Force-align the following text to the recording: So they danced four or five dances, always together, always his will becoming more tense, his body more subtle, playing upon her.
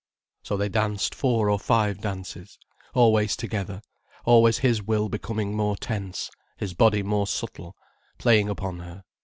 So 0.41 0.57
they 0.57 0.67
danced 0.67 1.13
four 1.13 1.47
or 1.47 1.59
five 1.59 1.99
dances, 2.01 2.57
always 2.95 3.35
together, 3.35 3.83
always 4.25 4.57
his 4.57 4.81
will 4.81 5.09
becoming 5.09 5.55
more 5.55 5.75
tense, 5.75 6.31
his 6.57 6.73
body 6.73 7.03
more 7.03 7.27
subtle, 7.27 7.75
playing 8.17 8.49
upon 8.49 8.79
her. 8.79 9.03